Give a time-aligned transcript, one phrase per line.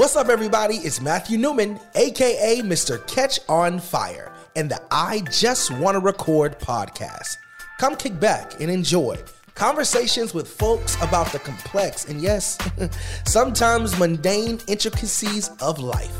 [0.00, 0.76] What's up, everybody?
[0.76, 3.06] It's Matthew Newman, aka Mr.
[3.06, 7.36] Catch on Fire, and the I Just Wanna Record podcast.
[7.78, 9.18] Come kick back and enjoy
[9.54, 12.56] conversations with folks about the complex and, yes,
[13.26, 16.16] sometimes mundane intricacies of life,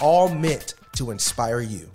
[0.00, 1.90] all meant to inspire you.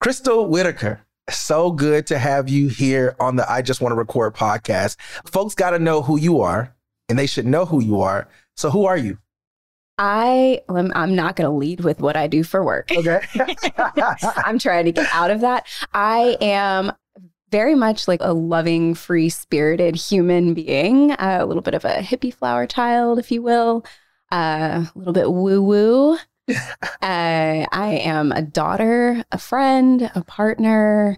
[0.00, 0.98] Crystal Whiteaker,
[1.30, 4.96] so good to have you here on the I Just Wanna Record podcast.
[5.24, 6.74] Folks got to know who you are,
[7.08, 8.26] and they should know who you are.
[8.56, 9.18] So, who are you?
[9.98, 12.90] I am I'm not going to lead with what I do for work.
[12.90, 13.20] Okay.
[14.36, 15.66] I'm trying to get out of that.
[15.92, 16.92] I am
[17.50, 21.98] very much like a loving, free spirited human being, uh, a little bit of a
[21.98, 23.84] hippie flower child, if you will,
[24.32, 26.18] uh, a little bit woo woo.
[26.48, 26.56] uh,
[27.00, 31.16] I am a daughter, a friend, a partner,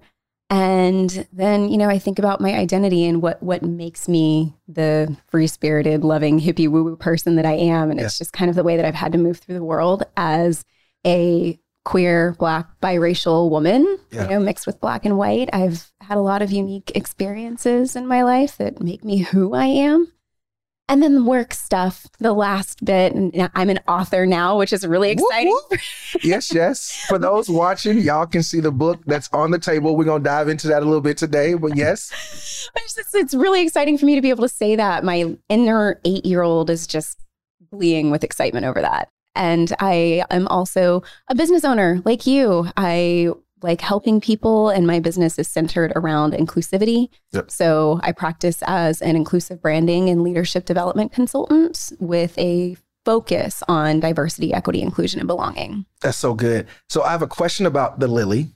[0.49, 5.17] and then, you know, I think about my identity and what what makes me the
[5.29, 7.91] free-spirited, loving, hippie woo-woo person that I am.
[7.91, 8.07] And yeah.
[8.07, 10.65] it's just kind of the way that I've had to move through the world as
[11.05, 14.25] a queer, black, biracial woman, yeah.
[14.25, 15.49] you know, mixed with black and white.
[15.53, 19.67] I've had a lot of unique experiences in my life that make me who I
[19.67, 20.13] am.
[20.89, 23.13] And then the work stuff, the last bit.
[23.13, 25.53] And I'm an author now, which is really exciting.
[25.53, 25.81] Whoop, whoop.
[26.23, 27.05] yes, yes.
[27.09, 29.97] For those watching, y'all can see the book that's on the table.
[29.97, 31.55] We're going to dive into that a little bit today.
[31.55, 32.71] But yes.
[32.77, 35.03] it's, it's really exciting for me to be able to say that.
[35.03, 37.25] My inner eight year old is just
[37.73, 39.09] bleeding with excitement over that.
[39.35, 42.71] And I am also a business owner like you.
[42.77, 47.09] I like helping people and my business is centered around inclusivity.
[47.33, 47.51] Yep.
[47.51, 54.01] So I practice as an inclusive branding and leadership development consultant with a focus on
[54.01, 55.87] diversity, equity, inclusion, and belonging.
[56.01, 56.67] That's so good.
[56.89, 58.51] So I have a question about the lily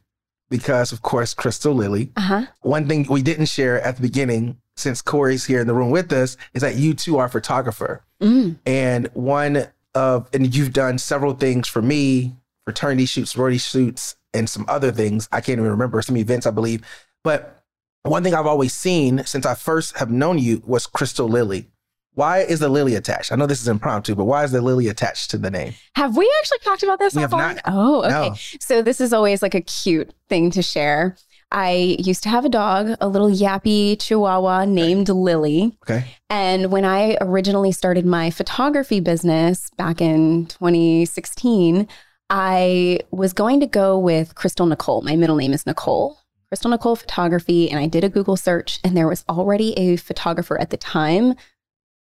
[0.51, 2.11] because, of course, Crystal Lily.
[2.17, 2.47] Uh-huh.
[2.63, 6.13] One thing we didn't share at the beginning, since Corey's here in the room with
[6.13, 8.05] us, is that you too are a photographer.
[8.21, 8.59] Mm.
[8.67, 12.35] And one of, and you've done several things for me,
[12.65, 15.29] fraternity shoots, sorority shoots, and some other things.
[15.33, 16.83] I can't even remember some events, I believe.
[17.25, 17.63] But
[18.03, 21.71] one thing I've always seen since I first have known you was Crystal Lily.
[22.15, 23.31] Why is the lily attached?
[23.31, 25.75] I know this is impromptu, but why is the lily attached to the name?
[25.95, 27.15] Have we actually talked about this?
[27.15, 27.61] We have not.
[27.67, 28.31] Oh, okay.
[28.31, 28.35] No.
[28.61, 31.17] So this is always like a cute thing to share.
[31.53, 35.19] I used to have a dog, a little yappy chihuahua named okay.
[35.19, 35.79] Lily.
[35.85, 36.05] Okay.
[36.29, 41.89] And when I originally started my photography business back in 2016,
[42.31, 45.03] I was going to go with Crystal Nicole.
[45.03, 46.19] My middle name is Nicole.
[46.49, 47.69] Crystal Nicole Photography.
[47.69, 51.35] And I did a Google search, and there was already a photographer at the time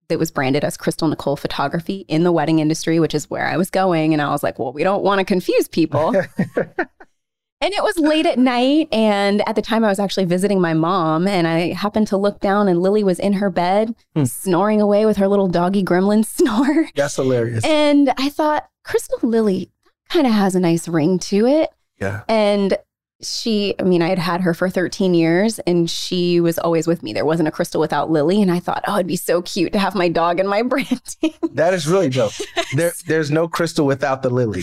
[0.09, 3.57] that was branded as Crystal Nicole Photography in the wedding industry, which is where I
[3.57, 4.13] was going.
[4.13, 6.15] And I was like, well, we don't want to confuse people.
[7.63, 8.89] And it was late at night.
[8.91, 11.29] And at the time, I was actually visiting my mom.
[11.29, 14.25] And I happened to look down, and Lily was in her bed, hmm.
[14.25, 16.89] snoring away with her little doggy gremlin snore.
[16.97, 17.65] That's hilarious.
[17.65, 19.71] And I thought, Crystal Lily,
[20.13, 21.71] kind of has a nice ring to it.
[21.99, 22.23] Yeah.
[22.29, 22.77] And
[23.23, 27.03] she, I mean, I had had her for 13 years and she was always with
[27.03, 27.13] me.
[27.13, 28.43] There wasn't a crystal without Lily.
[28.43, 31.35] And I thought, oh, it'd be so cute to have my dog in my branding.
[31.53, 32.33] That is really dope.
[32.75, 34.63] There, there's no crystal without the Lily.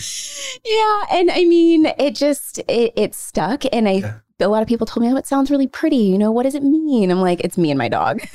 [0.64, 1.04] Yeah.
[1.10, 3.64] And I mean, it just, it, it stuck.
[3.72, 4.18] And I, yeah.
[4.40, 5.96] a lot of people told me, oh, it sounds really pretty.
[5.96, 7.10] You know, what does it mean?
[7.10, 8.20] I'm like, it's me and my dog.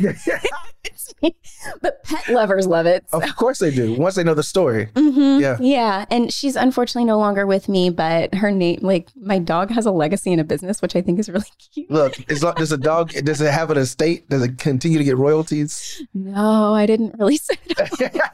[1.82, 3.10] but pet lovers love it.
[3.10, 3.22] So.
[3.22, 3.94] Of course they do.
[3.94, 4.88] Once they know the story.
[4.94, 5.42] Mm-hmm.
[5.42, 5.58] Yeah.
[5.60, 6.06] Yeah.
[6.10, 9.92] And she's unfortunately no longer with me, but her name, like my dog has a
[9.92, 11.90] legacy in a business, which I think is really cute.
[11.90, 14.30] Look, is, does a dog, does it have an estate?
[14.30, 16.04] Does it continue to get royalties?
[16.14, 18.34] No, I didn't really say that.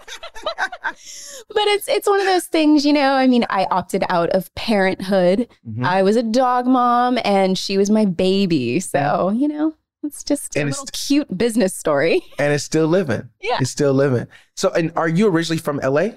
[0.83, 4.53] but it's, it's one of those things, you know, I mean, I opted out of
[4.55, 5.47] parenthood.
[5.67, 5.85] Mm-hmm.
[5.85, 8.79] I was a dog mom and she was my baby.
[8.79, 12.21] So, you know, it's just and a little cute business story.
[12.39, 13.29] And it's still living.
[13.41, 13.57] Yeah.
[13.59, 14.27] It's still living.
[14.55, 16.09] So, and are you originally from LA?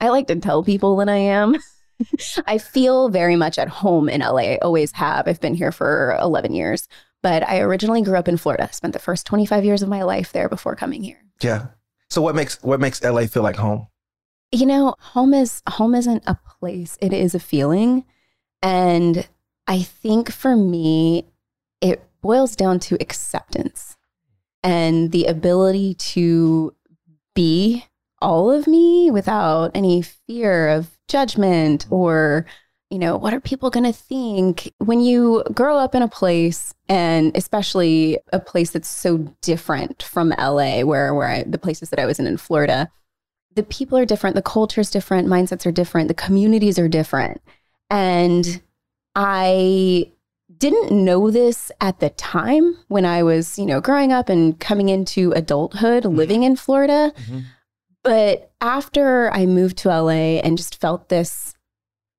[0.00, 1.56] I like to tell people that I am.
[2.46, 4.52] I feel very much at home in LA.
[4.52, 5.26] I always have.
[5.26, 6.88] I've been here for 11 years,
[7.22, 8.68] but I originally grew up in Florida.
[8.72, 11.20] Spent the first 25 years of my life there before coming here.
[11.42, 11.66] Yeah.
[12.10, 13.88] So what makes what makes LA feel like home?
[14.52, 16.96] You know, home is home isn't a place.
[17.00, 18.04] It is a feeling.
[18.62, 19.28] And
[19.66, 21.26] I think for me,
[21.80, 23.96] it boils down to acceptance
[24.62, 26.74] and the ability to
[27.34, 27.84] be
[28.20, 32.44] all of me without any fear of judgment or
[32.90, 34.72] you know what are people going to think?
[34.78, 40.34] When you grow up in a place and especially a place that's so different from
[40.38, 42.90] LA where where I, the places that I was in in Florida
[43.54, 47.42] the people are different the culture is different mindsets are different the communities are different.
[47.90, 48.62] And
[49.14, 50.12] I
[50.58, 54.88] didn't know this at the time when I was, you know, growing up and coming
[54.88, 56.16] into adulthood, mm-hmm.
[56.16, 57.12] living in Florida.
[57.16, 57.38] Mm-hmm.
[58.04, 61.54] But after I moved to LA and just felt this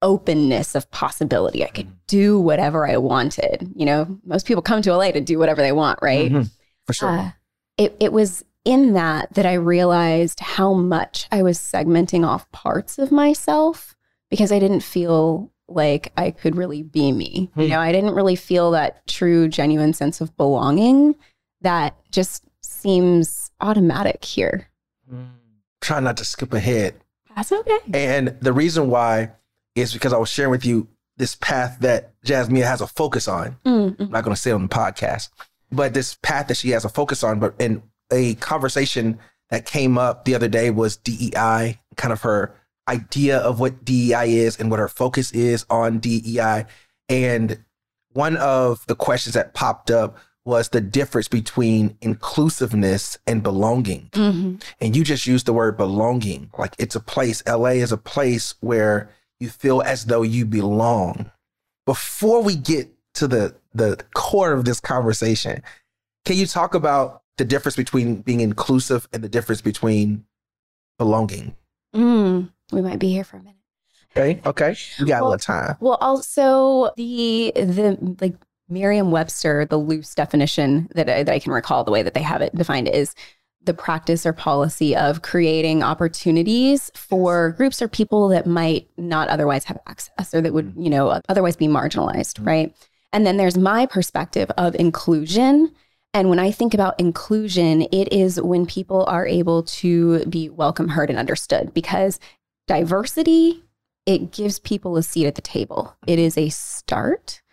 [0.02, 1.96] openness of possibility, I could Mm-hmm.
[2.08, 3.72] do whatever I wanted.
[3.76, 6.32] You know, most people come to LA to do whatever they want, right?
[6.32, 6.50] Mhm.
[6.88, 7.10] For sure.
[7.10, 7.32] Uh,
[7.78, 12.98] it, it was in that that I realized how much I was segmenting off parts
[12.98, 13.96] of myself
[14.30, 17.50] because I didn't feel like I could really be me.
[17.56, 17.70] You Hmm.
[17.70, 21.16] know, I didn't really feel that true, genuine sense of belonging
[21.62, 24.68] that just seems automatic here.
[25.82, 26.96] Try not to skip ahead.
[27.36, 27.78] That's okay.
[27.94, 29.32] And the reason why
[29.76, 30.88] is because I was sharing with you
[31.18, 33.58] this path that Jasmine has a focus on.
[33.66, 35.30] Mm, I'm mm, not going to say it on the podcast,
[35.72, 37.40] but this path that she has a focus on.
[37.40, 37.82] But in
[38.12, 39.20] a conversation
[39.50, 42.54] that came up the other day was DEI, kind of her
[42.90, 46.66] idea of what DEI is and what our focus is on DEI.
[47.08, 47.64] And
[48.14, 54.10] one of the questions that popped up was the difference between inclusiveness and belonging.
[54.14, 54.62] mhm.
[54.82, 56.50] And you just used the word belonging.
[56.58, 59.10] Like it's a place, LA is a place where
[59.40, 61.30] you feel as though you belong.
[61.86, 65.62] Before we get to the the core of this conversation,
[66.26, 70.26] can you talk about the difference between being inclusive and the difference between
[70.98, 71.56] belonging?
[71.96, 73.56] Mm, we might be here for a minute.
[74.16, 74.42] Okay.
[74.46, 74.76] Okay.
[75.00, 75.78] We got Well- a little time.
[75.80, 78.36] Well, also the the like
[78.70, 82.42] Merriam-Webster, the loose definition that I, that I can recall, the way that they have
[82.42, 83.16] it defined is
[83.64, 89.66] the practice or policy of creating opportunities for groups or people that might not otherwise
[89.66, 90.84] have access or that would, mm-hmm.
[90.84, 92.48] you know, otherwise be marginalized, mm-hmm.
[92.48, 92.76] right?
[93.12, 95.74] And then there's my perspective of inclusion.
[96.14, 100.88] And when I think about inclusion, it is when people are able to be welcome,
[100.88, 102.20] heard, and understood because
[102.70, 103.64] diversity
[104.10, 105.96] it gives people a seat at the table.
[106.08, 107.44] It is a start.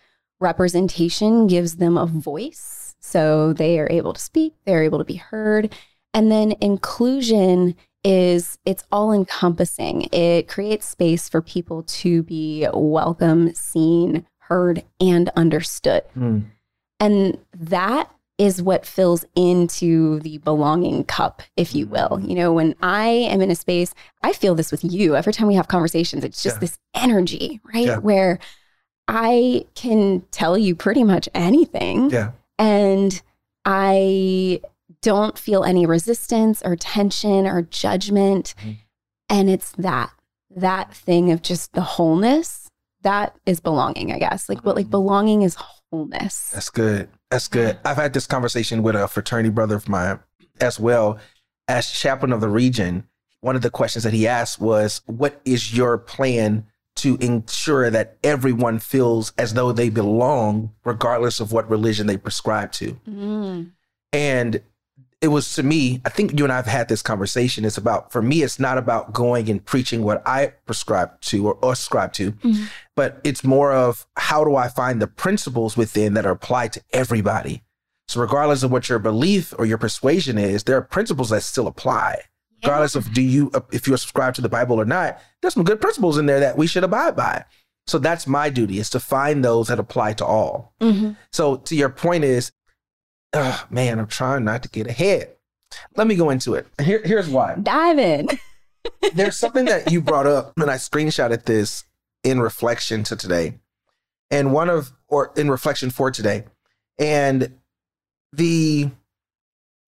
[0.41, 2.95] Representation gives them a voice.
[2.99, 5.75] So they are able to speak, they're able to be heard.
[6.15, 10.09] And then inclusion is it's all encompassing.
[10.13, 16.05] It creates space for people to be welcome, seen, heard, and understood.
[16.15, 16.41] Hmm.
[16.99, 22.21] And that is what fills into the belonging cup, if you will.
[22.23, 25.17] You know, when I am in a space, I feel this with you.
[25.17, 26.61] Every time we have conversations, it's just Yeah.
[26.61, 27.87] this energy, right?
[27.87, 27.99] Yeah.
[27.99, 28.39] Where
[29.09, 32.11] I can tell you pretty much anything.
[32.11, 32.33] Yeah.
[32.59, 33.23] And
[33.65, 34.61] I
[35.03, 38.55] don't feel any resistance or tension or judgment.
[38.63, 38.77] Mhm.
[39.29, 40.11] And it's that,
[40.55, 42.69] that thing of just the wholeness
[43.03, 44.49] that is belonging, I guess.
[44.49, 44.91] Like, what like Mhm.
[44.91, 45.76] belonging is wholeness.
[46.53, 47.09] That's good.
[47.31, 47.79] That's good.
[47.85, 50.21] I've had this conversation with a fraternity brother of mine
[50.61, 51.19] as well.
[51.69, 53.09] As chaplain of the region,
[53.41, 56.67] one of the questions that he asked was, What is your plan
[56.97, 62.73] to ensure that everyone feels as though they belong, regardless of what religion they prescribe
[62.73, 62.99] to?
[63.09, 63.73] Mm.
[64.13, 64.63] And
[65.21, 67.65] it was to me, I think you and I have had this conversation.
[67.65, 71.73] It's about, for me, it's not about going and preaching what I prescribe to or,
[71.73, 72.69] ascribe to, Mhm.
[72.95, 76.83] but it's more of how do I find the principles within that are applied to
[76.93, 77.63] everybody?
[78.09, 81.67] So, regardless of what your belief or your persuasion is, there are principles that still
[81.67, 82.21] apply.
[82.63, 85.81] Regardless of do you, if you subscribe to the Bible or not, there's some good
[85.81, 87.45] principles in there that we should abide by.
[87.87, 90.73] So that's my duty is to find those that apply to all.
[90.81, 91.17] Mhm.
[91.33, 92.51] So to your point is,
[93.33, 95.31] oh, man, I'm trying not to get ahead.
[95.97, 96.67] Let me go into it.
[96.81, 97.57] Here, here's why.
[97.61, 98.29] Dive in.
[99.15, 101.85] There's something that you brought up, and I screenshotted this
[102.23, 103.59] in reflection to today,
[104.31, 106.45] and one of or in reflection for today,
[106.99, 107.59] and
[108.33, 108.91] the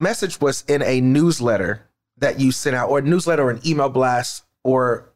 [0.01, 1.87] message was in a newsletter
[2.19, 5.13] that you sent out, or a newsletter, or an email blast, or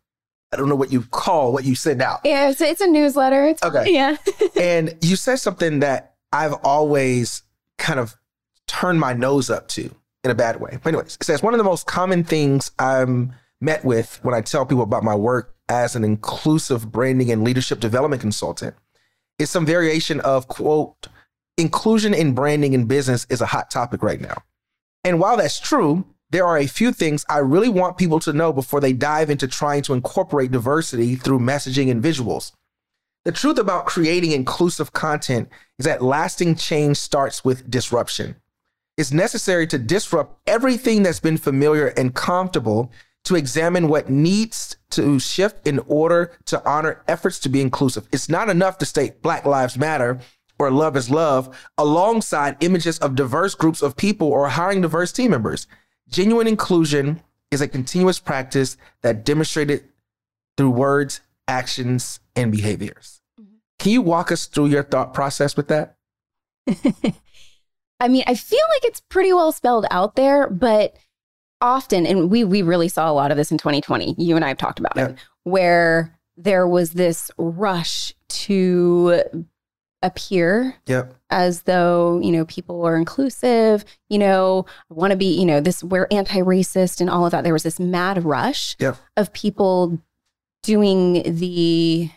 [0.53, 2.21] I don't know what you call what you send out.
[2.25, 3.47] Yeah, it's, it's a newsletter.
[3.49, 3.85] It's Okay.
[3.93, 4.17] Yeah.
[4.57, 7.43] and you said something that I've always
[7.79, 8.15] kind of
[8.73, 10.79] turned my nose up to in a bad way.
[10.83, 14.41] But anyways, it says one of the most common things I'm met with when I
[14.41, 18.75] tell people about my work as an inclusive branding and leadership development consultant
[19.39, 21.09] is some variation of quote
[21.59, 24.43] inclusion in branding and business is a hot topic right now.
[25.05, 28.55] And while that's true, there are a few things I really want people to know
[28.55, 32.53] before they dive into trying to incorporate diversity through messaging and visuals.
[33.25, 35.49] The truth about creating inclusive content
[35.79, 38.37] is that lasting change starts with disruption.
[38.97, 42.93] It's necessary to disrupt everything that's been familiar and comfortable
[43.25, 48.09] to examine what needs to shift in order to honor efforts to be inclusive.
[48.13, 50.21] It's not enough to state Black Lives Matter
[50.59, 55.31] or love is love alongside images of diverse groups of people or hiring diverse team
[55.31, 55.67] members.
[56.09, 59.85] Genuine inclusion is a continuous practice that demonstrated
[60.57, 63.21] through words, actions, and behaviors.
[63.41, 63.57] Mm-hmm.
[63.79, 65.97] Can you walk us through your thought process with that?
[68.03, 70.97] I mean, I feel like it's pretty well spelled out there, but
[71.61, 74.17] often, and we we really saw a lot of this in 2020.
[74.19, 75.09] You and I have talked about Yeah.
[75.11, 79.23] it, where there was this rush to
[80.03, 81.15] appear Yep.
[81.31, 85.85] as though you know people were inclusive you know want to be you know this
[85.85, 88.97] we're anti-racist and all of that there was this mad rush Yep.
[89.17, 90.01] of people
[90.65, 92.11] doing the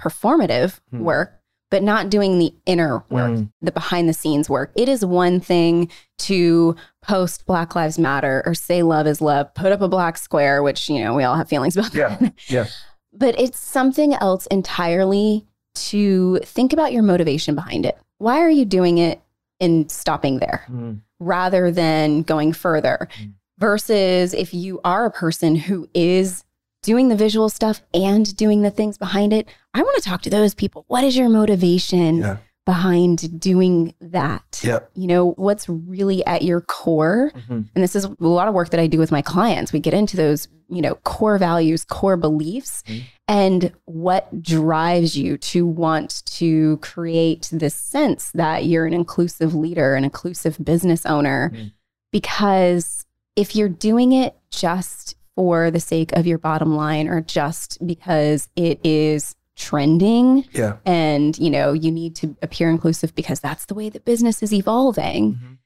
[0.00, 1.00] performative Hmm.
[1.00, 1.37] work
[1.70, 3.52] but not doing the inner work Mm.
[3.60, 8.54] the behind the scenes work it is one thing to post black lives matter or
[8.54, 11.48] say love is love put up a black square which you know we all have
[11.48, 12.16] feelings about Yeah.
[12.16, 12.66] that Yeah.
[13.12, 17.96] but it's something else entirely to think about your motivation behind it.
[18.18, 19.20] Why are you doing it
[19.60, 21.00] and stopping there Mm.
[21.20, 23.08] rather than going further?
[23.20, 23.32] Mm.
[23.58, 26.44] Versus if you are a person who is
[26.82, 30.30] doing the visual stuff and doing the things behind it, I want to talk to
[30.30, 30.84] those people.
[30.88, 32.36] What is your motivation Yeah.
[32.66, 34.60] behind doing that?
[34.94, 37.32] You know, what's really at your core?
[37.34, 37.68] Mhm.
[37.74, 39.72] And this is a lot of work that I do with my clients.
[39.72, 43.02] We get into those, you know, core values, core beliefs, Mhm.
[43.26, 49.94] and what drives you to want to create this sense that you're an inclusive leader,
[49.94, 51.50] an inclusive business owner.
[51.54, 51.72] Mhm.
[52.12, 53.04] Because
[53.36, 58.48] if you're doing it just for the sake of your bottom line or just because
[58.56, 60.78] it is trending Yeah.
[60.84, 64.52] and you know you need to appear inclusive because that's the way that business is
[64.52, 65.58] evolving Mhm.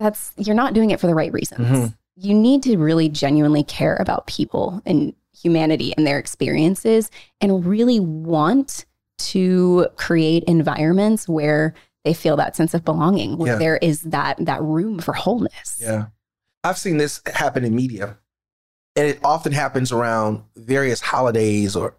[0.00, 1.60] that's you're not doing it for the right reasons.
[1.68, 1.94] Mhm.
[2.16, 7.08] You need to really genuinely care about people and humanity and their experiences
[7.40, 8.84] and really want
[9.18, 11.72] to create environments where
[12.04, 13.58] they feel that sense of belonging, where Yeah.
[13.58, 15.78] there is that that room for wholeness.
[15.80, 16.06] Yeah.
[16.64, 18.16] I've seen this happen in media.
[19.00, 21.96] And it often happens around various holidays or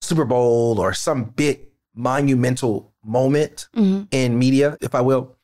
[0.00, 1.60] Super Bowl or some big
[1.94, 4.08] monumental moment Mhm.
[4.10, 5.36] in media, if I will.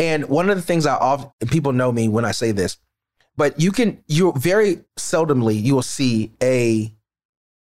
[0.00, 2.76] And one of the things I often people know me when I say this,
[3.36, 6.92] but you can you very seldomly you will see a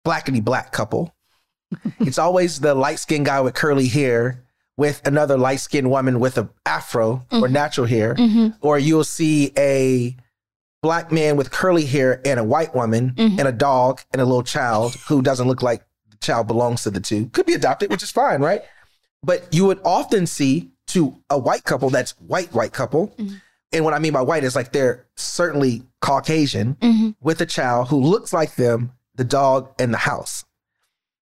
[0.06, 1.14] blackety black couple.
[2.00, 4.44] it's always the light skinned guy with curly hair
[4.76, 7.50] with another light skinned woman with a afro or Mhm.
[7.50, 8.56] natural hair Mhm.
[8.60, 10.14] or you'll see a
[10.82, 13.38] black man with curly hair and a white woman Mhm.
[13.38, 16.90] and a dog and a little child who doesn't look like the child belongs to
[16.90, 17.26] the two.
[17.26, 18.62] Could be adopted, which is fine, right?
[19.22, 23.08] But you would often see to a white couple that's white white couple.
[23.18, 23.40] Mhm.
[23.72, 27.16] And what I mean by white is like they're certainly Caucasian Mhm.
[27.20, 30.44] with a child who looks like them, the dog and the house.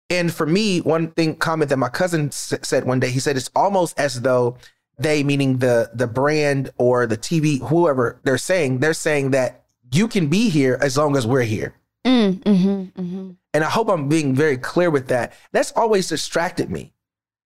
[0.08, 3.36] And for me, one thing comment that my cousin s- said one day, he said
[3.36, 4.56] it's almost as though
[4.98, 10.08] they, meaning the the brand or the TV, whoever they're saying, they're saying that you
[10.08, 11.74] can be here as long as we're here.
[12.06, 15.32] Mm, mhm, mhm, And I hope I'm being very clear with that.
[15.52, 16.92] That's always distracted me.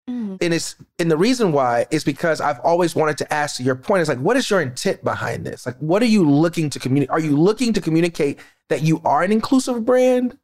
[0.09, 0.37] mhm.
[0.41, 4.01] And it's and the reason why is because I've always wanted to ask your point
[4.01, 5.65] is like, what is your intent behind this?
[5.65, 7.11] Like, what are you looking to communicate?
[7.11, 8.39] Are you looking to communicate
[8.69, 10.37] that you are an inclusive brand?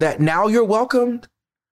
[0.00, 1.28] That now you're welcomed?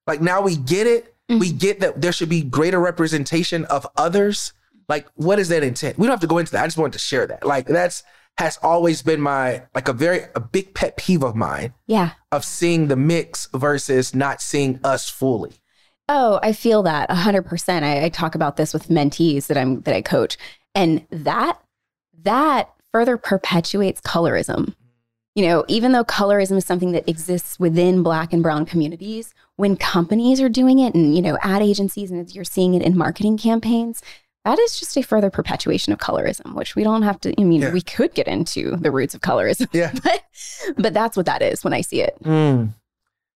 [0.07, 1.15] Like now we get it.
[1.29, 4.53] We get that there should be greater representation of others.
[4.91, 5.99] Like, what is that intent?
[5.99, 6.63] We don't have to go into that.
[6.65, 7.47] I just wanted to share that.
[7.47, 8.03] Like, that's
[8.39, 12.11] has always been my like a very a big pet peeve of mine Yeah.
[12.33, 15.55] of seeing the mix versus not seeing us fully.
[16.09, 17.85] Oh, I feel that a hundred percent.
[17.85, 20.37] I I talk about this with mentees that I'm that I coach,
[20.75, 21.61] and that
[22.23, 24.75] that further perpetuates colorism.
[25.37, 29.77] You know, even though colorism is something that exists within Black and Brown communities, when
[29.77, 33.39] companies are doing it, and you know, ad agencies, and you're seeing it in marketing
[33.39, 34.03] campaigns,
[34.45, 36.55] that is just a further perpetuation of colorism.
[36.55, 37.41] Which we don't have to.
[37.41, 37.73] I mean, Yeah.
[37.73, 39.93] we could get into the roots of colorism, Yeah.
[40.05, 40.23] but
[40.77, 42.17] but that's what that is when I see it.
[42.25, 42.75] Mm.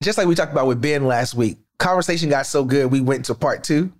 [0.02, 3.24] Just like we talked about with Ben last week, conversation got so good we went
[3.26, 3.92] to part two,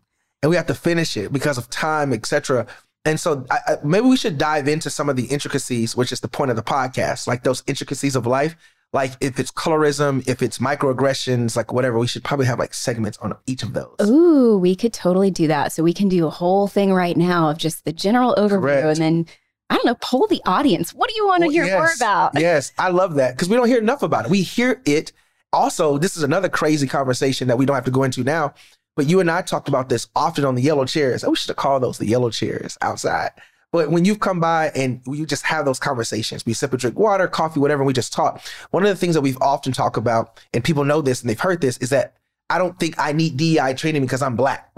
[0.42, 2.66] and we have to finish it because of time, etc.
[3.06, 6.20] And so I, I, maybe we should dive into some of the intricacies, which is
[6.20, 8.56] the point of the podcast, like those intricacies of life.
[8.94, 13.18] Like if it's colorism, if it's microaggressions, like whatever, we should probably have like segments
[13.18, 13.96] on each of those.
[14.02, 15.72] Ooh, we could totally do that.
[15.72, 18.86] So we can do a whole thing right now of just the general overview Correct.
[18.86, 19.26] and then
[19.68, 20.94] I don't know, poll the audience.
[20.94, 22.32] What do you want to Well, hear more about?
[22.38, 24.30] yes, I love that because we don't hear enough about it.
[24.30, 25.10] We hear it.
[25.52, 28.54] Also, this is another crazy conversation that we don't have to go into now.
[28.94, 31.24] But you and I talked about this often on the yellow chairs.
[31.24, 33.30] I wish to call those the yellow chairs outside.
[33.74, 36.96] But when you've come by and you just have those conversations, we sip and drink
[36.96, 38.40] water, coffee, whatever, and we just talk.
[38.70, 41.40] One of the things that we've often talked about, and people know this and they've
[41.40, 42.14] heard this, is that
[42.48, 44.72] I don't think I need DEI training because I'm black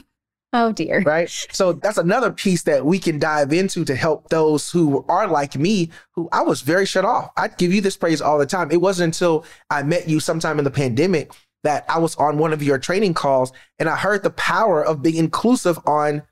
[0.54, 1.02] Oh dear.
[1.02, 1.28] right?
[1.52, 5.56] So that's another piece that we can dive into to help those who are like
[5.56, 7.30] me, who I was very shut off.
[7.36, 8.70] I give you this praise all the time.
[8.70, 12.54] It wasn't until I met you sometime in the pandemic that I was on one
[12.54, 16.22] of your training calls and I heard the power of being inclusive on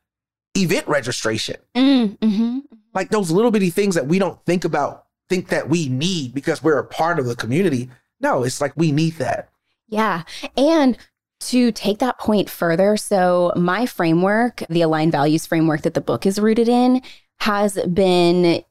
[0.56, 1.56] event registration.
[1.74, 2.62] Mm, mhm.
[2.94, 6.62] Like those little bitty things that we don't think about think that we need because
[6.62, 7.90] we're a part of the community.
[8.20, 9.50] No, it's like we need that.
[9.88, 10.22] Yeah.
[10.56, 10.96] And
[11.40, 16.26] to take that point further, so my framework, the aligned values framework that the book
[16.26, 17.02] is rooted in,
[17.38, 18.64] has been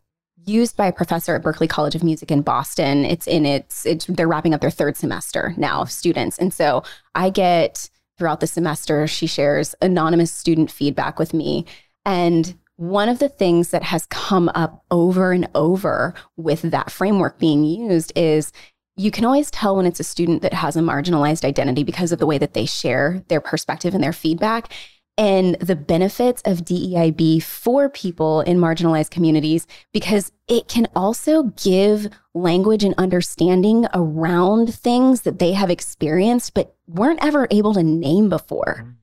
[0.45, 3.05] used by a professor at Berklee College of Music in Boston.
[3.05, 6.37] It's in its, it's they're wrapping up their third semester now of students.
[6.37, 11.65] And so I get throughout the semester, she shares anonymous student feedback with me.
[12.05, 17.39] And one of the things that has come up over and over with that framework
[17.39, 18.51] being used is
[18.97, 22.19] you can always tell when it's a student that has a marginalized identity because of
[22.19, 24.71] the way that they share their perspective and their feedback
[25.17, 32.09] and the benefits of DEIB for people in marginalized communities because it can also give
[32.33, 38.29] language and understanding around things that they have experienced but weren't ever able to name
[38.29, 38.83] before.
[38.85, 38.95] Mm.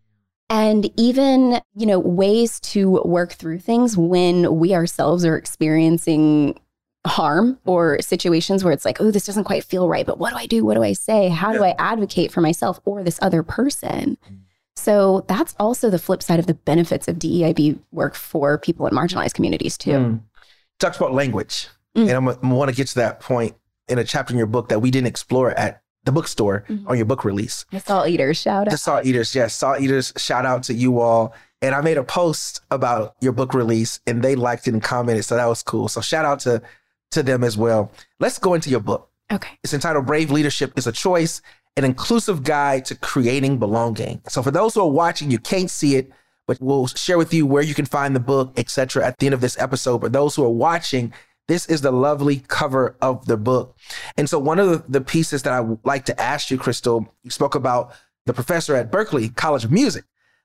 [0.51, 6.61] And even, you know, ways to work through things when we ourselves are experiencing
[7.07, 10.37] harm or situations where it's like, oh, this doesn't quite feel right, but what do
[10.37, 10.65] I do?
[10.65, 11.31] What do I say?
[11.31, 14.19] How do I advocate for myself or this other person?
[14.77, 18.95] So that's also the flip side of the benefits of DEIB work for people in
[18.95, 19.91] marginalized communities too.
[19.91, 20.21] Mm.
[20.79, 22.03] Talks about language, mm.
[22.03, 23.55] and I'm, I'm want to get to that point
[23.89, 26.89] in a chapter in your book that we didn't explore at the bookstore mm-hmm.
[26.89, 27.65] on your book release.
[27.71, 28.71] The Salt Eaters, shout out.
[28.71, 31.35] The Salt Eaters, yes, Salt Eaters, shout out to you all.
[31.61, 35.25] And I made a post about your book release, and they liked it and commented,
[35.25, 35.89] so that was cool.
[35.89, 36.63] So shout out to
[37.13, 37.93] to them as well.
[38.19, 39.11] Let's go into your book.
[39.31, 39.59] Okay.
[39.63, 41.41] It's entitled "Brave Leadership is a Choice."
[41.77, 44.21] An inclusive guide to creating belonging.
[44.29, 46.11] So for those who are watching, you can't see it,
[46.47, 49.07] but we'll share with you where you can find the book, etc.
[49.07, 49.99] at the end of this episode.
[49.99, 51.15] But those who are watching,
[51.49, 53.77] this is the lovely cover of the book.
[54.17, 57.31] And so one of the, pieces that I would like to ask you, Crystal, you
[57.31, 57.95] spoke about
[58.27, 60.05] the professor at Berklee College of Music,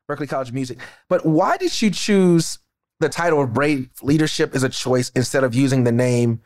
[0.10, 0.78] Berklee College of Music.
[1.10, 2.60] But why did you choose
[3.00, 6.42] the title of Brave Leadership is a Choice instead of using the name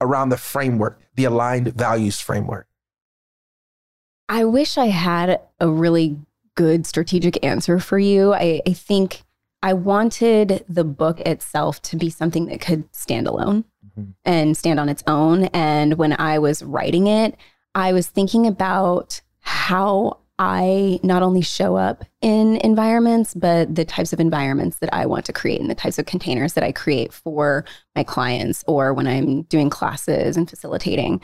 [0.00, 2.68] around the framework, the aligned values framework?
[4.28, 6.18] I wish I had a really
[6.56, 8.32] good strategic answer for you.
[8.34, 9.22] I, I think
[9.62, 14.10] I wanted the book itself to be something that could stand alone mm-hmm.
[14.24, 15.44] and stand on its own.
[15.46, 17.36] And when I was writing it,
[17.74, 24.12] I was thinking about how I not only show up in environments, but the types
[24.12, 27.12] of environments that I want to create and the types of containers that I create
[27.12, 31.22] for my clients or when I'm doing classes and facilitating.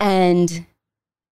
[0.00, 0.66] And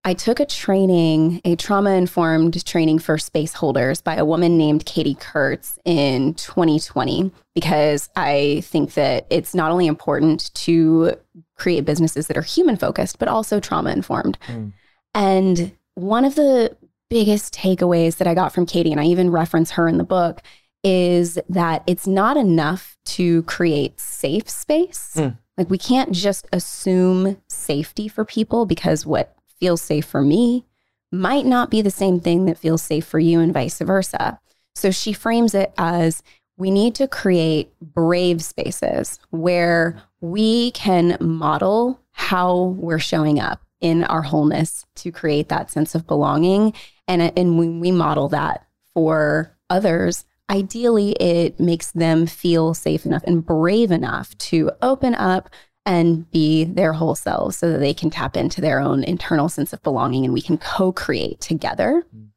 [0.06, 4.84] I took a training, a trauma informed training for space holders by a woman named
[4.84, 11.14] Katie Kurtz in 2020, because I think that it's not only important to
[11.56, 14.38] create businesses that are human focused, but also trauma informed.
[14.46, 14.72] Mm.
[15.14, 16.76] And one of the
[17.08, 20.42] biggest takeaways that I got from Katie, and I even reference her in the book,
[20.82, 25.14] is that it's not enough to create safe space.
[25.16, 25.38] Mm.
[25.56, 29.34] Like we can't just assume safety for people because what
[29.64, 30.66] feels safe for me
[31.10, 34.38] might not be the same thing that feels safe for you, and vice versa.
[34.74, 36.22] So she frames it as
[36.58, 44.04] we need to create brave spaces where we can model how we're showing up in
[44.04, 46.74] our wholeness to create that sense of belonging.
[47.08, 53.24] And, and when we model that for others, ideally it makes them feel safe enough
[53.24, 55.48] and brave enough to open up
[55.86, 59.72] and be their whole selves so that they can tap into their own internal sense
[59.72, 62.06] of belonging and we can co create together.
[62.14, 62.28] Mm.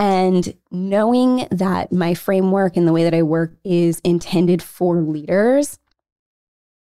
[0.00, 5.78] And knowing that my framework and the way that I work is intended for leaders,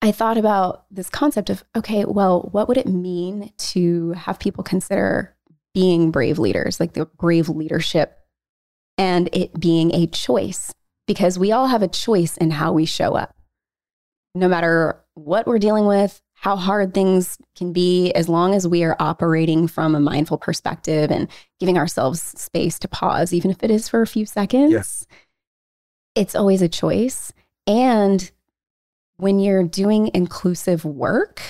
[0.02, 4.64] I thought about this concept of okay, well, what would it mean to have people
[4.64, 5.36] consider
[5.74, 8.20] being brave leaders, like the brave leadership,
[8.98, 10.74] and it being a choice?
[11.08, 13.36] Because we all have a choice in how we show up
[14.36, 18.84] no matter what we're dealing with, how hard things can be, as long as we
[18.84, 23.72] are operating from a mindful perspective and giving ourselves space to pause, even if it
[23.72, 25.08] is for a few seconds, yes.
[26.16, 27.32] it's always a choice.
[27.66, 28.30] And
[29.18, 31.42] when you're doing inclusive work,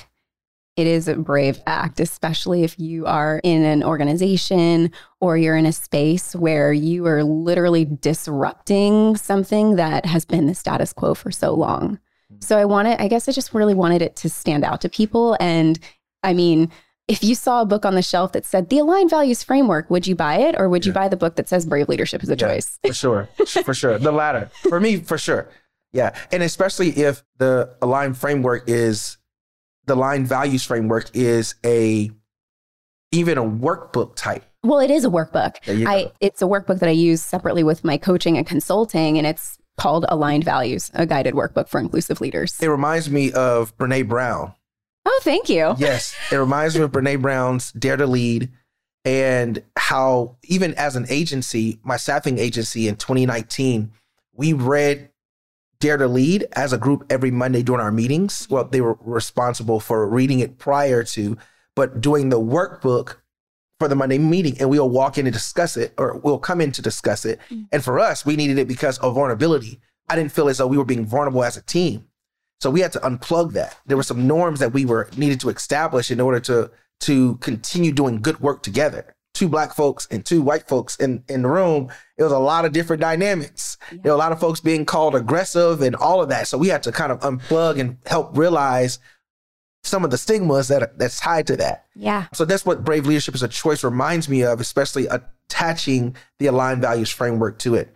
[0.76, 4.91] it is a brave act, especially if you are in an organization
[5.22, 10.56] or you're in a space where you are literally disrupting something that has been the
[10.56, 12.00] status quo for so long.
[12.39, 15.38] So I wanted, I guess I just really wanted it to stand out to people.
[15.39, 15.80] And
[16.24, 16.72] I mean,
[17.08, 20.08] if you saw a book on the shelf that said the aligned values framework, would
[20.08, 22.34] you buy it or would you buy the book that says brave leadership is a
[22.34, 22.80] yeah, choice?
[22.86, 23.30] for sure.
[23.46, 23.98] For sure.
[24.00, 24.50] The latter.
[24.69, 25.50] For me, for sure.
[25.91, 26.15] Yeah.
[26.32, 29.17] And especially if the aligned framework is
[29.86, 32.10] the aligned values framework is a
[33.12, 34.43] even a workbook type.
[34.63, 35.58] Well, it is a workbook.
[35.88, 39.58] I it's a workbook that I use separately with my coaching and consulting and it's
[39.77, 42.57] called Aligned Values, a guided workbook for inclusive leaders.
[42.62, 44.53] It reminds me of Brene Brown.
[45.05, 45.75] Oh, thank you.
[45.77, 48.49] Yes, it reminds me of Brene Brown's Dare to Lead
[49.05, 53.91] and how even as an agency, my staffing agency in 2019,
[54.33, 55.09] we read
[55.79, 58.47] Dare to Lead as a group every Monday during our meetings.
[58.49, 61.38] Well, they were responsible for reading it prior to,
[61.75, 63.17] but doing the workbook
[63.79, 66.71] for the Monday meeting, and we'll walk in and discuss it, or we'll come in
[66.71, 67.39] to discuss it.
[67.49, 67.63] Mm-hmm.
[67.71, 69.79] And for us, we needed it because of vulnerability.
[70.09, 72.07] I didn't feel as though we were being vulnerable as a team.
[72.62, 73.77] So we had to unplug that.
[73.86, 77.91] There were some norms that we were needed to establish in order to to continue
[77.91, 79.15] doing good work together.
[79.33, 82.63] Two black folks and two white folks in, in the room, it was a lot
[82.63, 83.77] of different dynamics.
[83.91, 83.97] Yeah.
[84.03, 86.47] There were a lot of folks being called aggressive and all of that.
[86.47, 88.99] So we had to kind of unplug and help realize
[89.84, 91.86] some of the stigmas that that's tied to that.
[91.96, 92.28] Yeah.
[92.34, 96.82] So that's what brave leadership as a choice reminds me of, especially attaching the aligned
[96.82, 97.96] values framework to it.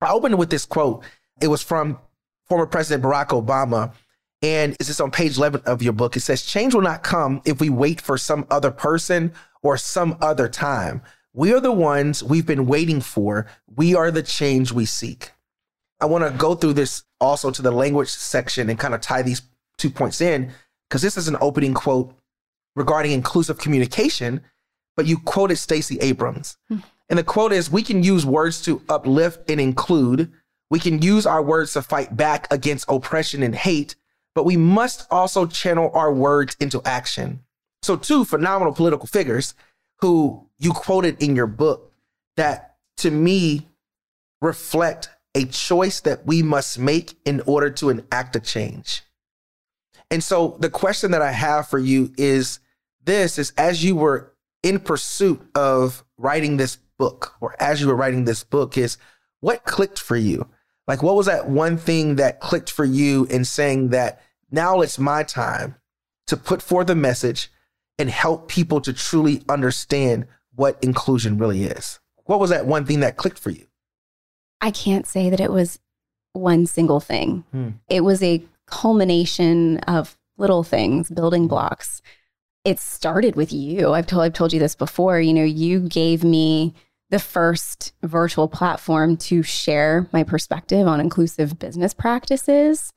[0.00, 1.04] I opened with this quote.
[1.40, 1.98] It was from
[2.46, 3.92] former President Barack Obama.
[4.42, 6.16] And it's just on page 11 of your book.
[6.16, 9.32] It says, Change will not come if we wait for some other person
[9.62, 11.02] or some other time.
[11.34, 13.46] We are the ones we've been waiting for.
[13.76, 15.32] We are the change we seek.
[16.00, 19.22] I want to go through this also to the language section and kind of tie
[19.22, 19.42] these
[19.76, 20.50] two points in
[20.90, 22.12] because this is an opening quote
[22.74, 24.40] regarding inclusive communication,
[24.96, 26.56] but you quoted Stacey Abrams.
[26.68, 26.78] Hmm.
[27.08, 30.32] And the quote is We can use words to uplift and include.
[30.68, 33.94] We can use our words to fight back against oppression and hate,
[34.34, 37.42] but we must also channel our words into action.
[37.82, 39.54] So, two phenomenal political figures
[40.00, 41.92] who you quoted in your book
[42.36, 43.68] that to me
[44.40, 49.02] reflect a choice that we must make in order to enact a change.
[50.10, 52.58] And so the question that I have for you is
[53.04, 57.96] this is as you were in pursuit of writing this book or as you were
[57.96, 58.98] writing this book is
[59.40, 60.48] what clicked for you?
[60.86, 64.20] Like what was that one thing that clicked for you in saying that
[64.50, 65.76] now it's my time
[66.26, 67.50] to put forth a message
[67.98, 72.00] and help people to truly understand what inclusion really is?
[72.24, 73.66] What was that one thing that clicked for you?
[74.60, 75.78] I can't say that it was
[76.32, 77.44] one single thing.
[77.50, 77.68] Hmm.
[77.88, 81.48] It was a culmination of little things, building mm-hmm.
[81.48, 82.02] blocks.
[82.64, 83.92] It started with you.
[83.92, 85.20] I've told I've told you this before.
[85.20, 86.74] You know, you gave me
[87.10, 92.92] the first virtual platform to share my perspective on inclusive business practices.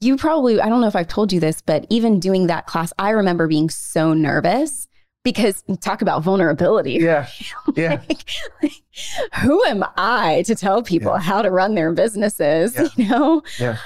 [0.00, 2.92] You probably, I don't know if I've told you this, but even doing that class,
[2.98, 4.88] I remember being so nervous
[5.24, 6.94] because talk about vulnerability.
[6.94, 7.28] Yeah.
[7.74, 8.00] Yeah.
[8.08, 8.28] like,
[8.62, 8.72] like,
[9.40, 11.20] who am I to tell people yeah.
[11.20, 12.74] how to run their businesses?
[12.74, 12.88] Yeah.
[12.96, 13.42] You know?
[13.58, 13.78] Yeah.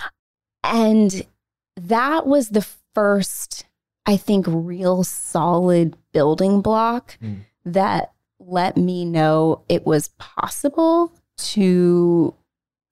[0.75, 1.23] And
[1.77, 3.67] that was the first,
[4.07, 7.41] I think, real solid building block mm.
[7.65, 12.35] that let me know it was possible to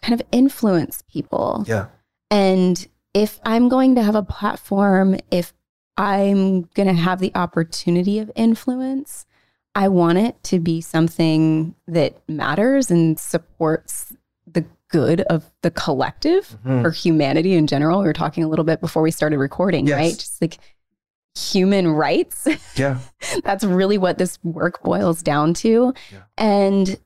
[0.02, 1.64] kind of influence people.
[1.66, 1.86] Yeah.
[2.30, 5.52] And if I'm going to have a platform, if
[5.96, 9.26] I'm going to have the opportunity of influence,
[9.74, 14.12] I want it to be something that matters and supports
[14.90, 16.86] good of the collective mm-hmm.
[16.86, 18.00] or humanity in general.
[18.00, 19.96] We were talking a little bit before we started recording, yes.
[19.96, 20.12] right?
[20.12, 20.58] Just like
[21.36, 22.46] human rights.
[22.76, 22.98] Yeah.
[23.44, 25.94] That's really what this work boils down to.
[26.12, 26.22] Yeah.
[26.36, 26.98] And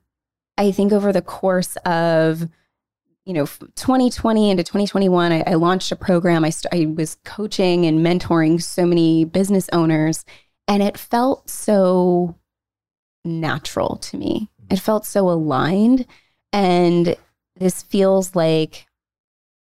[0.56, 2.48] I think over the course of
[3.26, 7.84] you know 2020 into 2021 I, I launched a program I, st- I was coaching
[7.84, 10.24] and mentoring so many business owners
[10.66, 12.34] and it felt so
[13.26, 14.72] natural to me mm-hmm.
[14.72, 16.06] it felt so aligned
[16.54, 17.14] and
[17.58, 18.86] this feels like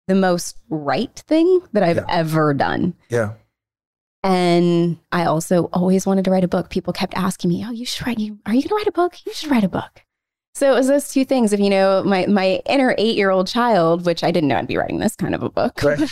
[0.08, 2.06] the most right thing that I've yeah.
[2.08, 2.94] ever done.
[3.08, 3.34] Yeah.
[4.24, 6.70] And I also always wanted to write a book.
[6.70, 8.18] People kept asking me, "Oh, you should write.
[8.18, 9.16] You are you going to write a book?
[9.26, 10.04] You should write a book."
[10.54, 11.52] So it was those two things.
[11.52, 14.68] If you know, my my inner eight year old child, which I didn't know I'd
[14.68, 15.82] be writing this kind of a book.
[15.82, 15.98] Right.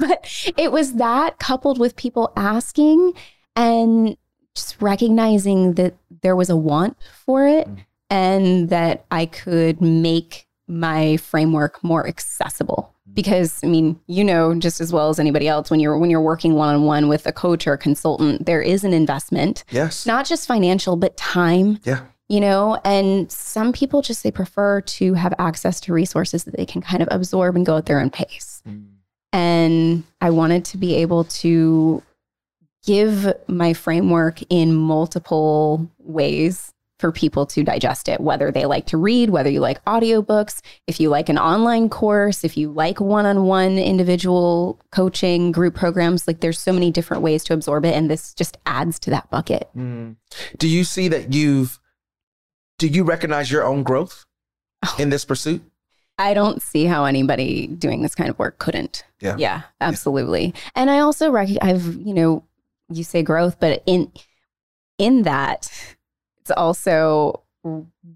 [0.00, 3.14] but it was that coupled with people asking
[3.56, 4.16] and
[4.54, 7.78] just recognizing that there was a want for it mm
[8.10, 12.94] and that I could make my framework more accessible.
[13.14, 16.20] Because i mean you know just as well as anybody else when you're when you're
[16.20, 19.64] working one-on-one with a coach or a consultant there is an investment.
[19.70, 20.06] Yes.
[20.06, 21.80] Not just financial but time.
[21.84, 22.04] Yeah.
[22.28, 26.66] You know and some people just they prefer to have access to resources that they
[26.66, 28.62] can kind of absorb and go at their own pace.
[28.68, 28.84] Mm.
[29.32, 32.02] and i wanted to be able to
[32.84, 38.96] give my framework in multiple ways for people to digest it, whether they like to
[38.96, 43.24] read, whether you like audiobooks, if you like an online course, if you like one
[43.24, 46.26] on one individual coaching, group programs.
[46.26, 47.94] Like there's so many different ways to absorb it.
[47.94, 49.68] And this just adds to that bucket.
[49.76, 50.16] Mm.
[50.58, 51.78] Do you see that you've,
[52.78, 54.24] do you recognize your own growth
[54.84, 54.96] oh.
[54.98, 55.62] in this pursuit?
[56.18, 59.04] I don't see how anybody doing this kind of work couldn't.
[59.20, 59.36] Yeah.
[59.38, 60.52] Yeah, absolutely.
[60.74, 62.44] And I also recognize, I've, you know,
[62.90, 64.10] you say growth, but in
[64.98, 65.70] in that,
[66.48, 67.42] it's also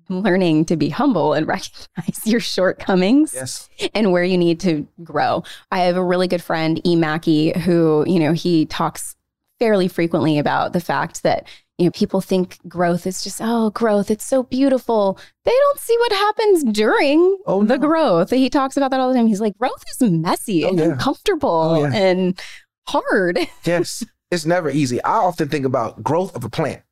[0.08, 3.68] learning to be humble and recognize your shortcomings Yes.
[3.94, 5.44] and where you need to grow.
[5.70, 6.96] I have a really good friend, E.
[6.96, 9.14] Mackey, who, you know, he talks
[9.58, 11.46] fairly frequently about the fact that,
[11.78, 15.18] you know, people think growth is just, oh, growth, it's so beautiful.
[15.44, 17.86] They don't see what happens during Oh, the no.
[17.86, 18.30] growth.
[18.30, 19.26] He talks about that all the time.
[19.26, 20.84] He's like, growth is messy Oh, and yeah.
[20.86, 21.92] uncomfortable Oh, yeah.
[21.94, 22.40] and
[22.88, 23.38] hard.
[23.64, 24.02] Yes.
[24.30, 25.02] it's never easy.
[25.04, 26.82] I often think about growth of a plant,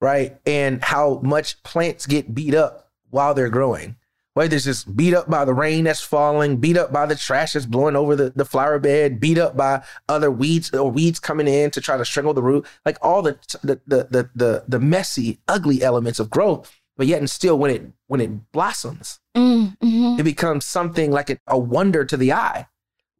[0.00, 0.38] right?
[0.46, 3.96] And how much plants get beat up while they're growing.
[4.34, 7.54] Whether it's just beat up by the rain that's falling, beat up by the trash
[7.54, 11.48] that's blowing over the, the flower bed, beat up by other weeds or weeds coming
[11.48, 14.78] in to try to strangle the root, like all the the the the the, the
[14.78, 16.70] messy, ugly elements of growth.
[16.98, 20.18] But yet and still when it when it blossoms, Mm, mhm.
[20.20, 22.66] it becomes something like a, a wonder to the eye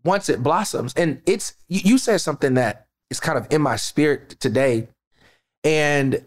[0.04, 0.92] once it blossoms.
[0.96, 4.88] And it's you, you said something that is kind of in my spirit today,
[5.64, 6.22] and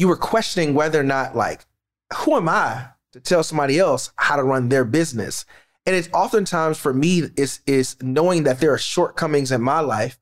[0.00, 1.66] you were questioning whether or not like
[2.14, 5.44] who am I to tell somebody else how to run their business.
[5.86, 10.18] And it's oftentimes for me is is knowing that there are shortcomings in my life,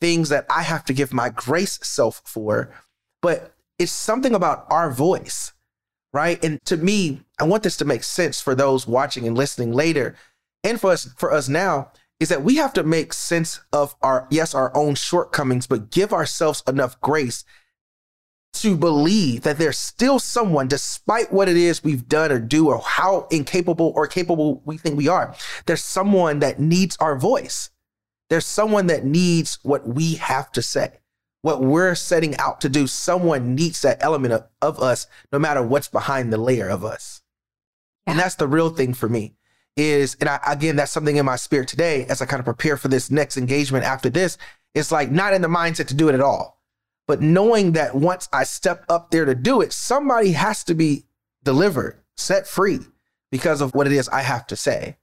[0.00, 2.72] things that I have to give my grace self for,
[3.20, 5.52] but it's something about our voice
[6.12, 6.42] right?
[6.44, 10.14] And to me, I want this to make sense for those watching and listening later,
[10.62, 11.90] and for us for us now,
[12.20, 16.12] is that we have to make sense of our yes, our own shortcomings, but give
[16.12, 17.44] ourselves enough grace
[18.54, 22.80] to believe that there's still someone, despite what it is we've done or do, or
[22.80, 25.34] how incapable or capable we think we are,
[25.66, 27.70] there's someone that needs our voice.
[28.30, 30.98] There's someone that needs what we have to say
[31.42, 32.86] what we're setting out to do.
[32.86, 37.20] Someone needs that element of, of us, no matter what's behind the layer of us.
[38.06, 39.34] And that's the real thing for me
[39.76, 42.76] is, and I, again, that's something in my spirit today as I kind of prepare
[42.76, 44.38] for this next engagement after this.
[44.74, 46.61] It's like not in the mindset to do it at all,
[47.06, 51.04] but knowing that once I step up there to do it, somebody has to be
[51.42, 52.80] delivered, set free
[53.30, 54.96] because of what it is I have to say.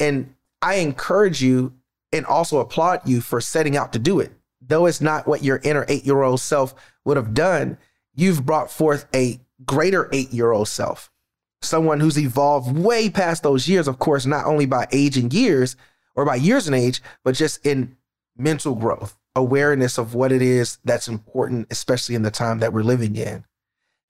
[0.00, 1.74] And I encourage you
[2.12, 4.32] and also applaud you for setting out to do it.
[4.60, 7.78] Though it's not what your inner eight year old self would have done,
[8.14, 11.10] you've brought forth a greater eight year old self,
[11.60, 15.76] someone who's evolved way past those years, of course, not only by age and years
[16.14, 17.96] or by years in age, but just in
[18.36, 22.82] mental growth, awareness of what it is that's important, especially in the time that we're
[22.82, 23.44] living in.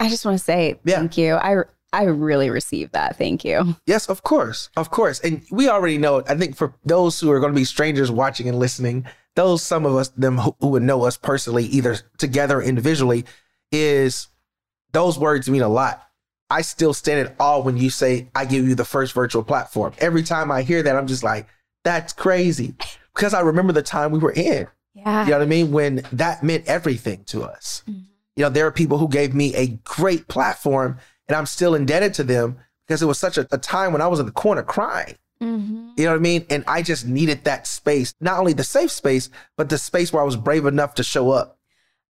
[0.00, 0.96] I just want to say Yeah.
[0.96, 1.34] thank you.
[1.36, 1.56] I
[1.94, 3.16] I really received that.
[3.18, 3.76] Thank you.
[3.86, 4.70] Yes, of course.
[4.76, 5.20] Of course.
[5.20, 8.48] And we already know, I think for those who are going to be strangers watching
[8.48, 9.04] and listening,
[9.36, 13.26] those some of us, them who, who would know us personally, either together or individually,
[13.70, 14.28] is
[14.92, 16.02] those words mean a lot.
[16.48, 19.92] I still stand in awe when you say, I give you the first virtual platform.
[19.98, 21.46] Every time I hear that, I'm just like,
[21.84, 22.74] that's crazy.
[23.14, 24.66] Because I remember the time we were in.
[24.94, 25.24] Yeah.
[25.24, 25.72] You know what I mean?
[25.72, 27.82] When that meant everything to us.
[27.88, 28.04] Mhm.
[28.36, 32.14] You know, there are people who gave me a great platform and I'm still indebted
[32.14, 34.62] to them because it was such a, a time when I was in the corner
[34.62, 35.16] crying.
[35.42, 35.92] Mhm.
[35.96, 36.46] You know what I mean?
[36.50, 40.22] And I just needed that space, not only the safe space, but the space where
[40.22, 41.58] I was brave enough to show up.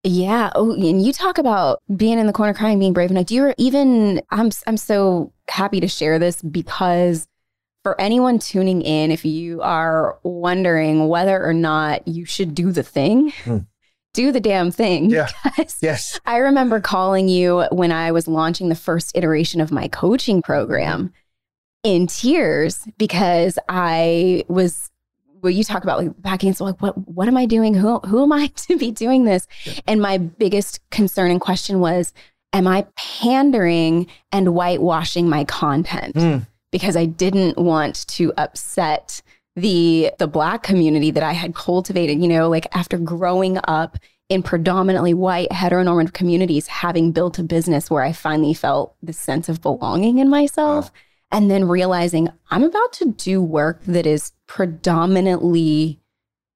[0.03, 0.49] Yeah.
[0.55, 3.25] Oh, and you talk about being in the corner crying, being brave enough.
[3.25, 4.21] Do you even?
[4.29, 7.27] I'm I'm so happy to share this because
[7.83, 12.83] for anyone tuning in, if you are wondering whether or not you should do the
[12.83, 13.57] thing, Hmm.
[14.13, 15.09] do the damn thing.
[15.09, 15.29] Yeah.
[15.81, 16.19] Yes.
[16.25, 21.13] I remember calling you when I was launching the first iteration of my coaching program
[21.83, 24.89] in tears because I was
[25.41, 27.73] well, you talk about like backing so like what what am I doing?
[27.73, 29.47] Who who am I to be doing this?
[29.87, 32.11] And my biggest concern and question was,
[32.51, 36.15] am I pandering and whitewashing my content?
[36.15, 36.47] Mm.
[36.71, 39.21] Because I didn't want to upset
[39.55, 43.97] the the black community that I had cultivated, you know, like after growing up
[44.29, 49.49] in predominantly white heteronormative communities, having built a business where I finally felt the sense
[49.49, 50.91] of belonging in myself.
[51.31, 55.99] And then realizing I'm about to do work that is predominantly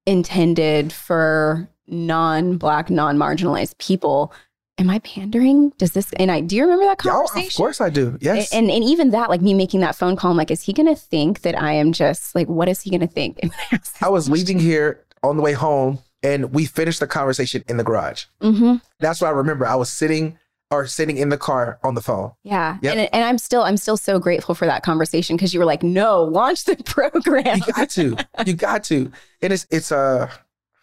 [0.04, 4.32] intended for non-black, non-marginalized people.
[4.76, 5.70] Am I pandering?
[5.78, 7.46] Does this and I do you remember that oh, conversation?
[7.46, 8.18] of course I do.
[8.20, 8.52] Yes.
[8.52, 10.96] And and even that, like me making that phone call, I'm like, is he gonna
[10.96, 13.38] think that I am just like, what is he gonna think?
[14.00, 17.84] I was leaving here on the way home and we finished the conversation in the
[17.84, 18.24] garage.
[18.40, 19.66] hmm That's what I remember.
[19.66, 20.38] I was sitting
[20.70, 22.32] or sitting in the car on the phone.
[22.42, 22.78] Yeah.
[22.82, 22.96] Yep.
[22.96, 25.82] And and I'm still I'm still so grateful for that conversation because you were like,
[25.84, 27.58] no, launch the program.
[27.58, 28.16] You got to.
[28.44, 29.12] You got to.
[29.40, 30.30] And it's it's uh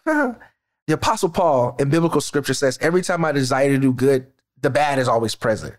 [0.88, 4.28] the apostle Paul in biblical scripture says, every time I desire to do good,
[4.60, 5.76] the bad is always present.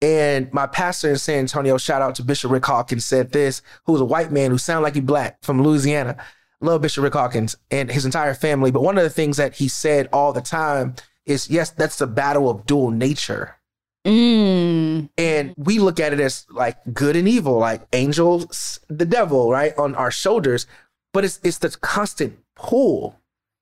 [0.00, 3.92] And my pastor in San Antonio, shout out to Bishop Rick Hawkins, said this, who
[3.92, 6.16] was a white man who sounded like he black from Louisiana.
[6.60, 8.70] Love Bishop Rick Hawkins and his entire family.
[8.70, 10.94] But one of the things that he said all the time
[11.26, 13.56] is, yes, that's the battle of dual nature.
[14.04, 15.10] Mm.
[15.18, 19.76] And we look at it as like good and evil, like angels, the devil, right,
[19.76, 20.66] on our shoulders.
[21.12, 23.17] But it's it's the constant pull.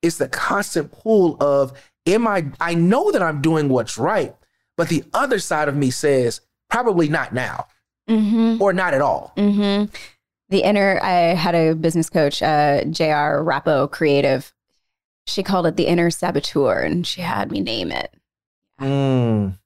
[0.06, 1.72] It's the constant pull of
[2.06, 4.34] am I I know that I'm doing what's right,
[4.76, 6.40] but the other side of me says
[6.70, 7.66] probably not now
[8.08, 8.62] Mm-hmm.
[8.62, 9.32] or not at all.
[9.36, 9.92] Mm-hmm.
[10.48, 14.52] The inner, I had a business coach, uh, JR Rappo Creative.
[15.26, 18.14] She called it the inner saboteur, and she had me name it.
[18.80, 19.58] Mm.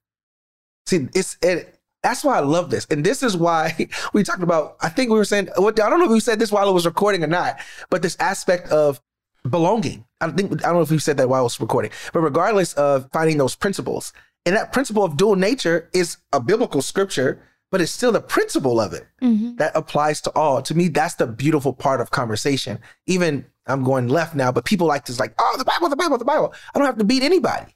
[0.87, 4.77] See, it's it, that's why I love this, and this is why we talked about.
[4.81, 5.49] I think we were saying.
[5.57, 7.59] What I don't know if we said this while it was recording or not,
[7.91, 8.99] but this aspect of
[9.47, 10.03] belonging.
[10.21, 12.73] I think I don't know if we said that while I was recording, but regardless
[12.73, 14.13] of finding those principles,
[14.45, 18.79] and that principle of dual nature is a biblical scripture, but it's still the principle
[18.79, 19.55] of it Mm-hmm.
[19.57, 20.61] that applies to all.
[20.63, 22.79] To me, that's the beautiful part of conversation.
[23.05, 26.17] Even I'm going left now, but people like to like, oh, the Bible, the Bible,
[26.17, 26.53] the Bible.
[26.73, 27.75] I don't have to beat anybody.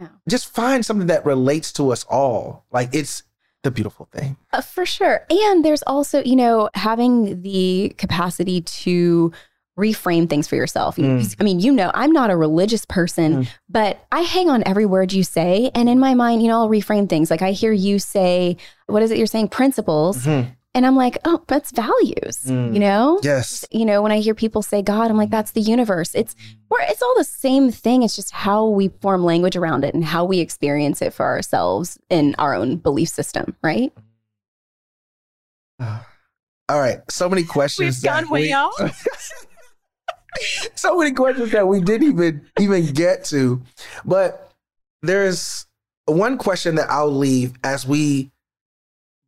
[0.00, 0.08] Yeah.
[0.28, 2.64] Just find something that relates to us all.
[2.70, 3.22] Like it's
[3.62, 4.36] the beautiful thing.
[4.52, 5.26] Uh, for sure.
[5.28, 9.32] And there's also, you know, having the capacity to
[9.78, 10.96] reframe things for yourself.
[10.96, 11.36] Mm.
[11.38, 13.48] I mean, you know, I'm not a religious person, Mm.
[13.68, 15.70] but I hang on every word you say.
[15.74, 17.30] And in my mind, you know, I'll reframe things.
[17.30, 19.48] Like I hear you say, what is it you're saying?
[19.48, 20.24] Principles.
[20.24, 20.48] Mhm.
[20.74, 22.74] And I'm like, oh, that's values, Mm.
[22.74, 23.18] you know?
[23.22, 23.64] Yes.
[23.70, 26.14] You know, when I hear people say God, I'm like, that's the universe.
[26.14, 26.34] It's
[26.70, 28.02] we're, it's all the same thing.
[28.02, 31.98] It's just how we form language around it and how we experience it for ourselves
[32.10, 33.90] in our own belief system, right?
[36.68, 36.98] All right.
[37.10, 37.98] So many questions.
[38.02, 39.06] We've gone way we- off.
[40.74, 43.62] so many questions that we didn't even even get to.
[44.04, 44.52] But
[45.02, 45.66] there's
[46.06, 48.30] one question that I'll leave as we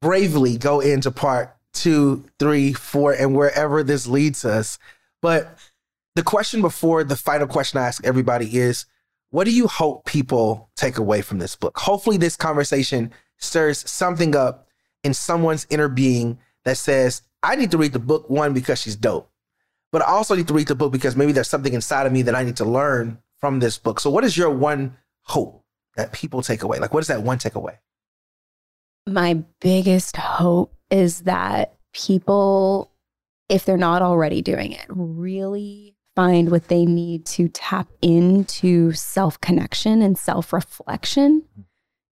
[0.00, 4.78] bravely go into part two, three, four, and wherever this leads us.
[5.20, 5.58] But
[6.14, 8.86] the question before the final question I ask everybody is
[9.30, 11.76] what do you hope people take away from this book?
[11.78, 14.66] Hopefully, this conversation stirs something up
[15.04, 18.96] in someone's inner being that says, I need to read the book, one, because she's
[18.96, 19.30] dope
[19.92, 22.22] but I also need to read the book because maybe there's something inside of me
[22.22, 24.00] that I need to learn from this book.
[24.00, 25.64] So, what is your one hope
[25.96, 26.78] that people take away?
[26.78, 27.78] Like, what is that one takeaway?
[29.06, 32.92] My biggest hope is that people,
[33.48, 39.40] if they're not already doing it, really find what they need to tap into self
[39.40, 41.62] connection and self reflection mm-hmm.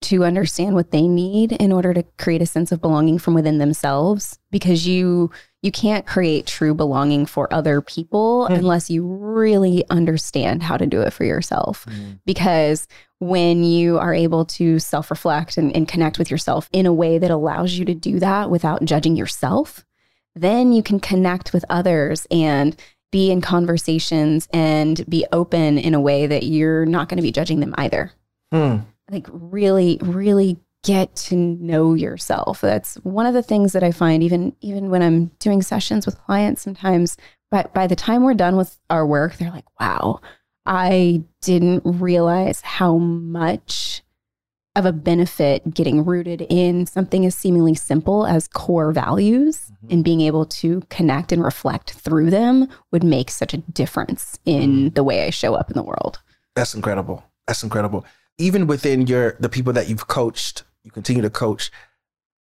[0.05, 3.57] To understand what they need in order to create a sense of belonging from within
[3.59, 5.29] themselves because you
[5.61, 8.59] you can't create true belonging for other people Mm.
[8.59, 11.85] unless you really understand how to do it for yourself
[12.25, 12.87] because
[13.19, 17.17] when you are able to self reflect and, and connect with yourself in a way
[17.17, 19.83] that allows you to do that without judging yourself,
[20.35, 22.75] then you can connect with others and
[23.11, 27.31] be in conversations and be open in a way that you're not going to be
[27.31, 28.11] judging them either.
[28.51, 28.79] Hmm.
[29.09, 32.61] Like, really, really get to know yourself.
[32.61, 36.17] That's one of the things that I find even even when I'm doing sessions with
[36.25, 37.17] clients sometimes
[37.49, 40.21] by by the time we're done with our work, they're like, "Wow,
[40.65, 44.03] I didn't realize how much
[44.75, 49.91] of a benefit getting rooted in something as seemingly simple as core values Mhm.
[49.93, 54.89] and being able to connect and reflect through them would make such a difference in
[54.93, 56.19] the way I show up in the world.
[56.55, 57.23] That's incredible.
[57.47, 58.03] That's incredible.
[58.37, 61.71] Even within your the people that you've coached, you continue to coach.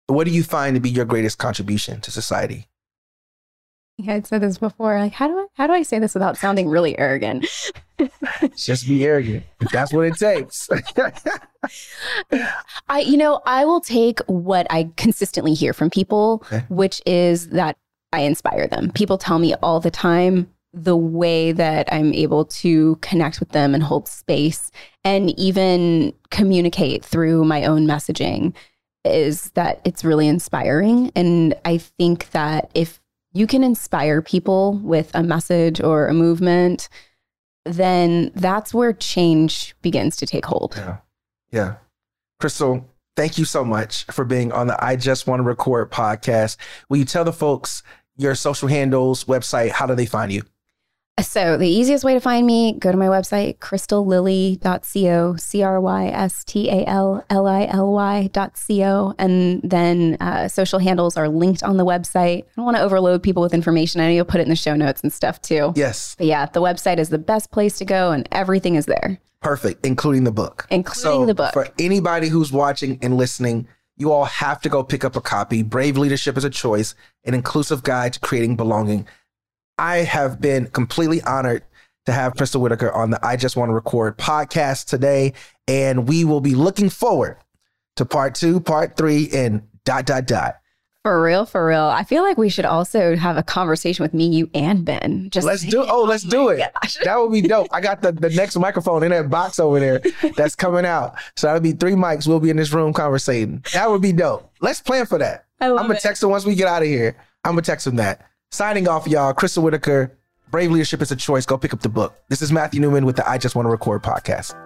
[0.07, 2.66] What do you find to be your greatest contribution to society?
[3.98, 4.98] Yeah, I'd said this before.
[4.98, 7.46] Like, how do I how do I say this without sounding really arrogant?
[8.57, 9.44] Just be arrogant.
[9.61, 10.68] If that's what it takes.
[12.88, 16.64] I, you know, I will take what I consistently hear from people, Okay.
[16.68, 17.76] which is that
[18.12, 18.90] I inspire them.
[18.92, 23.74] People tell me all the time the way that I'm able to connect with them
[23.74, 24.70] and hold space
[25.04, 28.54] and even communicate through my own messaging
[29.04, 31.11] is that it's really inspiring.
[31.16, 33.00] And I think that if
[33.33, 36.88] you can inspire people with a message or a movement,
[37.64, 40.74] then that's where change begins to take hold.
[40.76, 40.99] Yeah.
[41.51, 41.74] Yeah.
[42.38, 42.86] Crystal,
[43.16, 46.57] thank you so much for being on the I Just Wanna Record podcast.
[46.88, 47.82] Will you tell the folks
[48.16, 50.42] your social handles, website, how do they find you?
[51.23, 56.31] So the easiest way to find me, go to my website, crystallily.co, C-R-Y-S-T-A-L-L-I-L-Y
[58.33, 59.14] dot co.
[59.18, 62.45] And then uh, social handles are linked on the website.
[62.45, 64.01] I don't want to overload people with information.
[64.01, 65.73] I know you'll put it in the show notes and stuff too.
[65.77, 66.14] Yes.
[66.16, 69.21] But yeah, the website is the best place to go and everything is there.
[69.43, 70.66] Perfect, including the book.
[70.71, 71.53] Including so the book.
[71.53, 73.66] For anybody who's watching and listening,
[74.01, 75.62] You all have to go pick up a copy.
[75.62, 76.95] Brave Leadership is a Choice,
[77.27, 79.07] an inclusive guide to creating belonging.
[79.81, 81.64] I have been completely honored
[82.05, 85.33] to have Crystal Whiteaker on the I Just Wanna Record podcast today.
[85.66, 87.39] And we will be looking forward
[87.97, 90.57] to part two, part three, and dot, dot, dot.
[91.03, 91.85] For real, for real.
[91.85, 95.31] I feel like we should also have a conversation with me, you, and Ben.
[95.31, 95.83] Just let's do.
[95.89, 96.61] Oh, let's do it.
[97.05, 97.68] That would be dope.
[97.72, 100.03] I got the, the next microphone in that box over there
[100.37, 101.14] that's coming out.
[101.37, 102.28] So that'll be three mics.
[102.28, 103.64] We'll be in this room conversating.
[103.72, 104.53] That would be dope.
[104.61, 105.47] Let's plan for that.
[105.59, 107.16] I am gonna text him once we get out of here.
[107.47, 108.30] I'm gonna text him that.
[108.53, 109.32] Signing off, y'all.
[109.32, 110.11] Crystal Whiteaker.
[110.51, 111.46] Brave leadership is a choice.
[111.46, 112.16] Go pick up the book.
[112.28, 114.57] This is Matthew Newman with the I Just Wanna Record podcast.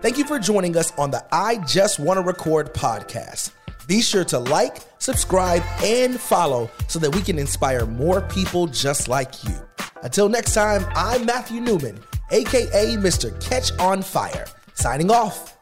[0.00, 3.50] Thank you for joining us on the I Just Wanna Record podcast.
[3.86, 9.08] Be sure to like, subscribe, and follow so that we can inspire more people just
[9.08, 9.54] like you.
[10.02, 11.98] Until next time, I'm Matthew Newman,
[12.30, 13.38] aka Mr.
[13.42, 15.58] Catch on Fire, signing off.